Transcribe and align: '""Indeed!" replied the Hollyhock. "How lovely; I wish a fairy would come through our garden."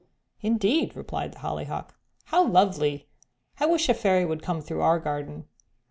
'""Indeed!" 0.41 0.95
replied 0.95 1.31
the 1.33 1.37
Hollyhock. 1.37 1.93
"How 2.23 2.43
lovely; 2.47 3.07
I 3.59 3.67
wish 3.67 3.87
a 3.87 3.93
fairy 3.93 4.25
would 4.25 4.41
come 4.41 4.59
through 4.59 4.81
our 4.81 4.97
garden." 4.99 5.45